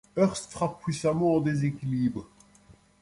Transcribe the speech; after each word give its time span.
Hurst 0.15 0.51
frappe 0.51 0.81
puissamment 0.81 1.35
en 1.35 1.41
déséquilibre. 1.41 2.27